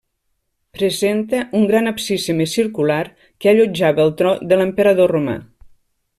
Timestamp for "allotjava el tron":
3.53-4.43